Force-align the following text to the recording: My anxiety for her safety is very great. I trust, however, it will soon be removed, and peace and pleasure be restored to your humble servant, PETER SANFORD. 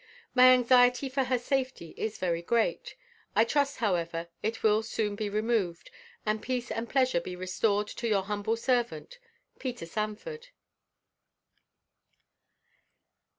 My 0.33 0.47
anxiety 0.53 1.09
for 1.09 1.25
her 1.25 1.37
safety 1.37 1.93
is 1.95 2.17
very 2.17 2.41
great. 2.41 2.95
I 3.35 3.45
trust, 3.45 3.77
however, 3.77 4.29
it 4.41 4.63
will 4.63 4.81
soon 4.81 5.15
be 5.15 5.29
removed, 5.29 5.91
and 6.25 6.41
peace 6.41 6.71
and 6.71 6.89
pleasure 6.89 7.21
be 7.21 7.35
restored 7.35 7.85
to 7.89 8.07
your 8.07 8.23
humble 8.23 8.57
servant, 8.57 9.19
PETER 9.59 9.85
SANFORD. 9.85 10.47